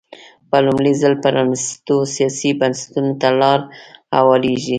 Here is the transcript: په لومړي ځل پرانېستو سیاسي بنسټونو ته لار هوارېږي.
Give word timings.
په 0.49 0.57
لومړي 0.65 0.93
ځل 1.01 1.13
پرانېستو 1.23 1.95
سیاسي 2.15 2.49
بنسټونو 2.59 3.11
ته 3.21 3.29
لار 3.41 3.59
هوارېږي. 4.17 4.69